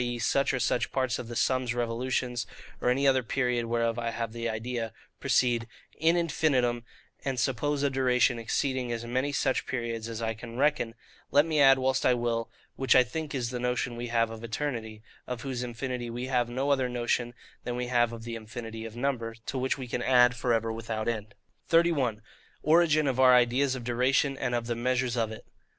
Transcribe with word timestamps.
e. 0.03 0.17
such 0.17 0.51
or 0.51 0.59
such 0.59 0.91
parts 0.91 1.19
of 1.19 1.27
the 1.27 1.35
sun's 1.35 1.75
revolutions, 1.75 2.47
or 2.81 2.89
any 2.89 3.07
other 3.07 3.21
period 3.21 3.65
whereof 3.67 3.99
I 3.99 4.09
have 4.09 4.33
the 4.33 4.49
idea) 4.49 4.93
proceed 5.19 5.67
IN 5.95 6.17
INFINITUM, 6.17 6.83
and 7.23 7.39
suppose 7.39 7.83
a 7.83 7.89
duration 7.91 8.39
exceeding 8.39 8.91
as 8.91 9.05
many 9.05 9.31
such 9.31 9.67
periods 9.67 10.09
as 10.09 10.19
I 10.19 10.33
can 10.33 10.57
reckon, 10.57 10.95
let 11.29 11.45
me 11.45 11.59
add 11.61 11.77
whilst 11.77 12.03
I 12.03 12.15
will, 12.15 12.49
which 12.77 12.95
I 12.95 13.03
think 13.03 13.35
is 13.35 13.51
the 13.51 13.59
notion 13.59 13.95
we 13.95 14.07
have 14.07 14.31
of 14.31 14.43
eternity; 14.43 15.03
of 15.27 15.41
whose 15.43 15.61
infinity 15.61 16.09
we 16.09 16.25
have 16.25 16.49
no 16.49 16.71
other 16.71 16.89
notion 16.89 17.35
than 17.63 17.75
we 17.75 17.85
have 17.85 18.11
of 18.11 18.23
the 18.23 18.35
infinity 18.35 18.85
of 18.85 18.95
number, 18.97 19.35
to 19.45 19.59
which 19.59 19.77
we 19.77 19.87
can 19.87 20.01
add 20.01 20.33
for 20.35 20.51
ever 20.51 20.73
without 20.73 21.07
end. 21.07 21.35
31. 21.67 22.23
Origin 22.63 23.05
of 23.05 23.19
our 23.19 23.35
Ideas 23.35 23.75
of 23.75 23.83
Duration, 23.83 24.35
and 24.35 24.55
of 24.55 24.65
the 24.65 24.73
measures 24.75 25.15
of 25.15 25.31
it. 25.31 25.45